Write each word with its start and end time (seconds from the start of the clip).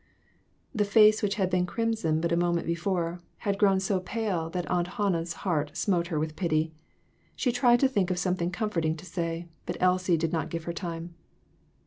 The 0.73 0.83
face 0.83 1.21
which 1.21 1.35
had 1.35 1.51
been 1.51 1.67
crimson 1.67 2.21
but 2.21 2.31
a 2.31 2.35
mo 2.35 2.53
ment 2.53 2.65
before, 2.65 3.21
had 3.45 3.59
grown 3.59 3.79
so 3.79 3.99
pale 3.99 4.49
that 4.49 4.65
Aunt 4.65 4.87
Han 4.97 5.11
nah's 5.11 5.33
heart 5.45 5.77
smote 5.77 6.07
her 6.07 6.17
with 6.19 6.35
pity. 6.35 6.73
She 7.35 7.51
tried 7.51 7.81
to 7.81 7.87
think 7.87 8.09
of 8.09 8.17
something 8.17 8.49
comforting 8.49 8.95
to 8.97 9.05
say, 9.05 9.47
but 9.67 9.77
Elsie 9.79 10.17
did 10.17 10.33
not 10.33 10.49
give 10.49 10.63
her 10.63 10.73
time. 10.73 11.13